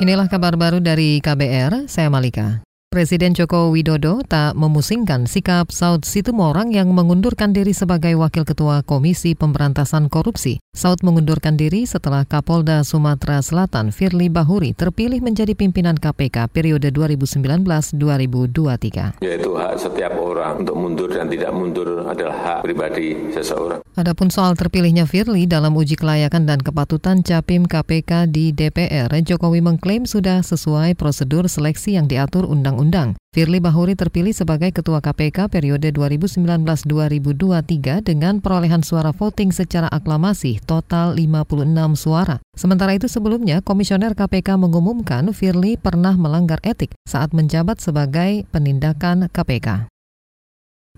Inilah 0.00 0.32
kabar 0.32 0.56
baru 0.56 0.80
dari 0.80 1.20
KBR, 1.20 1.84
saya 1.84 2.08
Malika. 2.08 2.69
Presiden 2.90 3.38
Joko 3.38 3.70
Widodo 3.70 4.18
tak 4.26 4.58
memusingkan 4.58 5.30
sikap 5.30 5.70
Saud 5.70 6.02
Situmorang 6.02 6.74
yang 6.74 6.90
mengundurkan 6.90 7.54
diri 7.54 7.70
sebagai 7.70 8.18
Wakil 8.18 8.42
Ketua 8.42 8.82
Komisi 8.82 9.38
Pemberantasan 9.38 10.10
Korupsi. 10.10 10.58
Saud 10.74 10.98
mengundurkan 11.06 11.54
diri 11.54 11.86
setelah 11.86 12.26
Kapolda 12.26 12.82
Sumatera 12.82 13.46
Selatan 13.46 13.94
Firly 13.94 14.26
Bahuri 14.26 14.74
terpilih 14.74 15.22
menjadi 15.22 15.54
pimpinan 15.54 16.02
KPK 16.02 16.50
periode 16.50 16.90
2019-2023. 16.90 19.22
Yaitu 19.22 19.50
hak 19.54 19.78
setiap 19.78 20.18
orang 20.18 20.66
untuk 20.66 20.74
mundur 20.74 21.14
dan 21.14 21.30
tidak 21.30 21.54
mundur 21.54 22.10
adalah 22.10 22.42
hak 22.42 22.66
pribadi 22.66 23.14
seseorang. 23.30 23.86
Adapun 23.94 24.34
soal 24.34 24.58
terpilihnya 24.58 25.06
Firly 25.06 25.46
dalam 25.46 25.78
uji 25.78 25.94
kelayakan 25.94 26.42
dan 26.42 26.58
kepatutan 26.58 27.22
Capim 27.22 27.70
KPK 27.70 28.26
di 28.26 28.50
DPR, 28.50 29.14
Jokowi 29.22 29.62
mengklaim 29.62 30.10
sudah 30.10 30.42
sesuai 30.42 30.98
prosedur 30.98 31.46
seleksi 31.46 31.94
yang 31.94 32.10
diatur 32.10 32.50
undang 32.50 32.79
undang 32.80 33.12
Firly 33.36 33.60
Bahuri 33.60 33.94
terpilih 33.94 34.32
sebagai 34.32 34.74
Ketua 34.74 34.98
KPK 34.98 35.52
periode 35.52 35.94
2019-2023 35.94 38.02
dengan 38.02 38.42
perolehan 38.42 38.82
suara 38.82 39.14
voting 39.14 39.54
secara 39.54 39.86
aklamasi 39.92 40.58
total 40.64 41.14
56 41.14 41.70
suara. 41.94 42.42
Sementara 42.58 42.98
itu 42.98 43.06
sebelumnya, 43.06 43.62
Komisioner 43.62 44.18
KPK 44.18 44.58
mengumumkan 44.58 45.30
Firly 45.30 45.78
pernah 45.78 46.18
melanggar 46.18 46.58
etik 46.66 46.90
saat 47.06 47.30
menjabat 47.30 47.78
sebagai 47.78 48.42
penindakan 48.50 49.30
KPK. 49.30 49.86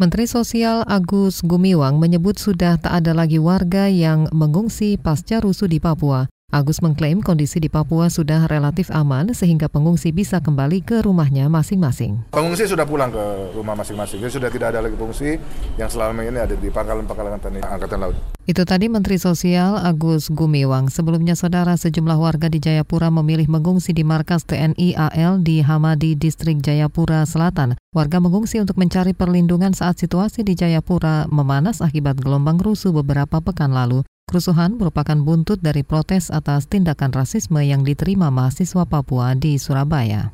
Menteri 0.01 0.25
Sosial 0.25 0.89
Agus 0.89 1.45
Gumiwang 1.45 2.01
menyebut 2.01 2.41
sudah 2.41 2.81
tak 2.81 3.05
ada 3.05 3.13
lagi 3.13 3.37
warga 3.37 3.93
yang 3.93 4.25
mengungsi 4.33 4.97
pasca 4.97 5.45
rusuh 5.45 5.69
di 5.69 5.85
Papua. 5.85 6.32
Agus 6.53 6.85
mengklaim 6.85 7.25
kondisi 7.25 7.65
di 7.65 7.73
Papua 7.73 8.13
sudah 8.13 8.45
relatif 8.45 8.93
aman 8.93 9.33
sehingga 9.33 9.73
pengungsi 9.73 10.13
bisa 10.13 10.37
kembali 10.37 10.85
ke 10.85 11.01
rumahnya 11.01 11.49
masing-masing. 11.49 12.29
Pengungsi 12.29 12.69
sudah 12.69 12.85
pulang 12.85 13.09
ke 13.09 13.57
rumah 13.57 13.73
masing-masing. 13.73 14.21
Jadi 14.21 14.37
sudah 14.37 14.53
tidak 14.53 14.77
ada 14.77 14.85
lagi 14.85 14.93
pengungsi 14.93 15.41
yang 15.81 15.89
selama 15.89 16.21
ini 16.21 16.37
ada 16.37 16.53
di 16.53 16.69
pangkalan-pangkalan 16.69 17.41
TNI 17.41 17.65
Angkatan 17.65 18.05
Laut. 18.05 18.17
Itu 18.45 18.69
tadi 18.69 18.93
Menteri 18.93 19.17
Sosial 19.17 19.81
Agus 19.81 20.29
Gumiwang. 20.29 20.93
Sebelumnya 20.93 21.41
saudara 21.41 21.73
sejumlah 21.73 22.21
warga 22.21 22.53
di 22.53 22.61
Jayapura 22.61 23.09
memilih 23.09 23.49
mengungsi 23.49 23.97
di 23.97 24.05
markas 24.05 24.45
TNI 24.45 24.93
AL 24.93 25.41
di 25.41 25.65
Hamadi, 25.65 26.21
Distrik 26.21 26.61
Jayapura 26.61 27.25
Selatan. 27.25 27.81
Warga 27.97 28.21
mengungsi 28.21 28.61
untuk 28.61 28.77
mencari 28.77 29.17
perlindungan 29.17 29.73
saat 29.73 29.97
situasi 29.97 30.45
di 30.45 30.53
Jayapura 30.53 31.33
memanas 31.33 31.81
akibat 31.81 32.21
gelombang 32.21 32.61
rusuh 32.61 32.93
beberapa 32.93 33.41
pekan 33.41 33.73
lalu. 33.73 34.05
Kerusuhan 34.33 34.81
merupakan 34.81 35.21
buntut 35.21 35.61
dari 35.61 35.85
protes 35.85 36.33
atas 36.33 36.65
tindakan 36.65 37.13
rasisme 37.13 37.61
yang 37.61 37.85
diterima 37.85 38.33
mahasiswa 38.33 38.89
Papua 38.89 39.37
di 39.37 39.61
Surabaya. 39.61 40.33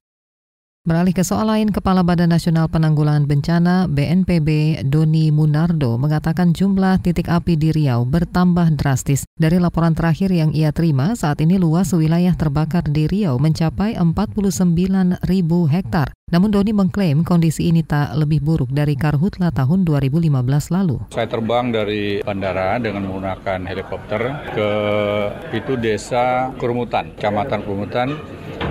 Beralih 0.88 1.12
ke 1.12 1.20
soal 1.20 1.52
lain, 1.52 1.68
Kepala 1.68 2.00
Badan 2.00 2.32
Nasional 2.32 2.64
Penanggulangan 2.72 3.28
Bencana 3.28 3.84
BNPB 3.92 4.80
Doni 4.88 5.28
Munardo 5.28 6.00
mengatakan 6.00 6.56
jumlah 6.56 7.04
titik 7.04 7.28
api 7.28 7.60
di 7.60 7.76
Riau 7.76 8.08
bertambah 8.08 8.72
drastis. 8.72 9.28
Dari 9.36 9.60
laporan 9.60 9.92
terakhir 9.92 10.32
yang 10.32 10.48
ia 10.56 10.72
terima, 10.72 11.12
saat 11.12 11.44
ini 11.44 11.60
luas 11.60 11.92
wilayah 11.92 12.32
terbakar 12.32 12.88
di 12.88 13.04
Riau 13.04 13.36
mencapai 13.36 14.00
49 14.00 15.20
ribu 15.28 15.68
hektar. 15.68 16.16
Namun 16.32 16.48
Doni 16.48 16.72
mengklaim 16.72 17.20
kondisi 17.20 17.68
ini 17.68 17.84
tak 17.84 18.16
lebih 18.16 18.40
buruk 18.40 18.72
dari 18.72 18.96
Karhutla 18.96 19.52
tahun 19.52 19.84
2015 19.84 20.32
lalu. 20.72 21.04
Saya 21.12 21.28
terbang 21.28 21.68
dari 21.68 22.24
bandara 22.24 22.80
dengan 22.80 23.04
menggunakan 23.04 23.60
helikopter 23.68 24.20
ke 24.56 24.70
itu 25.52 25.76
desa 25.76 26.48
Kurmutan, 26.56 27.12
Kecamatan 27.16 27.60
Kurmutan, 27.64 28.08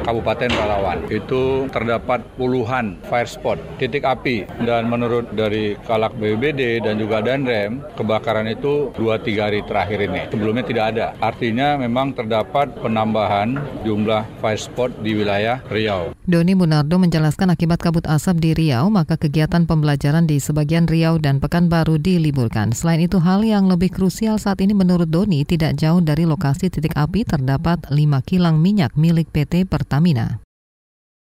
Kabupaten 0.07 0.47
Palawan. 0.55 1.03
Itu 1.11 1.67
terdapat 1.67 2.23
puluhan 2.39 2.95
fire 3.11 3.27
spot, 3.27 3.59
titik 3.75 4.07
api. 4.07 4.47
Dan 4.63 4.87
menurut 4.87 5.35
dari 5.35 5.75
Kalak 5.83 6.15
BBBD 6.15 6.79
dan 6.79 6.95
juga 6.95 7.19
Danrem, 7.19 7.83
kebakaran 7.99 8.47
itu 8.47 8.95
2-3 8.95 9.35
hari 9.43 9.59
terakhir 9.67 9.99
ini. 10.07 10.31
Sebelumnya 10.31 10.63
tidak 10.63 10.85
ada. 10.95 11.07
Artinya 11.19 11.75
memang 11.75 12.15
terdapat 12.15 12.71
penambahan 12.79 13.59
jumlah 13.83 14.23
fire 14.39 14.55
spot 14.55 14.95
di 15.03 15.11
wilayah 15.11 15.59
Riau. 15.67 16.15
Doni 16.23 16.55
Munardo 16.55 16.95
menjelaskan 16.95 17.51
akibat 17.51 17.83
kabut 17.83 18.07
asap 18.07 18.39
di 18.39 18.51
Riau, 18.55 18.87
maka 18.87 19.19
kegiatan 19.19 19.67
pembelajaran 19.67 20.23
di 20.23 20.39
sebagian 20.39 20.87
Riau 20.87 21.19
dan 21.19 21.43
Pekanbaru 21.43 21.99
diliburkan. 21.99 22.71
Selain 22.71 23.03
itu, 23.03 23.19
hal 23.19 23.43
yang 23.43 23.67
lebih 23.67 23.91
krusial 23.91 24.39
saat 24.39 24.63
ini 24.63 24.71
menurut 24.71 25.11
Doni 25.11 25.43
tidak 25.43 25.75
jauh 25.75 25.99
dari 25.99 26.23
lokasi 26.23 26.71
titik 26.71 26.95
api 26.95 27.27
terdapat 27.27 27.83
5 27.91 28.23
kilang 28.23 28.59
minyak 28.63 28.95
milik 28.95 29.27
PT 29.35 29.67
Pertamina. 29.97 30.45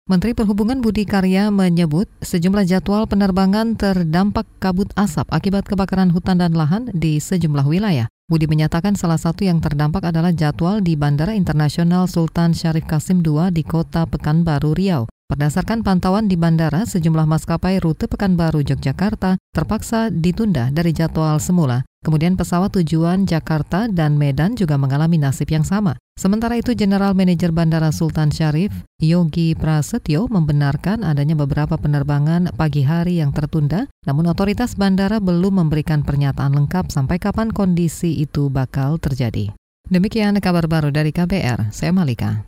Menteri 0.04 0.36
Perhubungan 0.36 0.84
Budi 0.84 1.08
Karya 1.08 1.48
menyebut 1.48 2.12
sejumlah 2.20 2.68
jadwal 2.68 3.08
penerbangan 3.08 3.72
terdampak 3.72 4.44
kabut 4.60 4.92
asap 5.00 5.24
akibat 5.32 5.64
kebakaran 5.64 6.12
hutan 6.12 6.36
dan 6.36 6.52
lahan 6.52 6.92
di 6.92 7.16
sejumlah 7.16 7.64
wilayah. 7.64 8.04
Budi 8.28 8.44
menyatakan 8.44 8.92
salah 8.92 9.16
satu 9.16 9.48
yang 9.48 9.64
terdampak 9.64 10.04
adalah 10.04 10.28
jadwal 10.28 10.84
di 10.84 10.92
Bandara 10.92 11.32
Internasional 11.32 12.04
Sultan 12.04 12.52
Syarif 12.52 12.84
Kasim 12.84 13.24
II 13.24 13.48
di 13.48 13.64
kota 13.64 14.04
Pekanbaru 14.04 14.76
Riau. 14.76 15.08
Berdasarkan 15.26 15.82
pantauan 15.82 16.30
di 16.30 16.38
bandara, 16.38 16.86
sejumlah 16.86 17.26
maskapai 17.26 17.82
rute 17.82 18.06
Pekanbaru 18.06 18.62
Yogyakarta 18.62 19.34
terpaksa 19.50 20.06
ditunda 20.06 20.70
dari 20.70 20.94
jadwal 20.94 21.42
semula. 21.42 21.82
Kemudian 22.06 22.38
pesawat 22.38 22.70
tujuan 22.78 23.26
Jakarta 23.26 23.90
dan 23.90 24.14
Medan 24.14 24.54
juga 24.54 24.78
mengalami 24.78 25.18
nasib 25.18 25.50
yang 25.50 25.66
sama. 25.66 25.98
Sementara 26.14 26.54
itu, 26.54 26.78
General 26.78 27.10
Manager 27.10 27.50
Bandara 27.50 27.90
Sultan 27.90 28.30
Syarif, 28.30 28.70
Yogi 29.02 29.58
Prasetyo, 29.58 30.30
membenarkan 30.30 31.02
adanya 31.02 31.34
beberapa 31.34 31.74
penerbangan 31.74 32.54
pagi 32.54 32.86
hari 32.86 33.18
yang 33.18 33.34
tertunda, 33.34 33.90
namun 34.06 34.30
otoritas 34.30 34.78
bandara 34.78 35.18
belum 35.18 35.66
memberikan 35.66 36.06
pernyataan 36.06 36.54
lengkap 36.54 36.94
sampai 36.94 37.18
kapan 37.18 37.50
kondisi 37.50 38.14
itu 38.22 38.46
bakal 38.46 39.02
terjadi. 39.02 39.50
Demikian 39.90 40.38
kabar 40.38 40.70
baru 40.70 40.94
dari 40.94 41.10
KBR, 41.10 41.74
saya 41.74 41.90
Malika. 41.90 42.46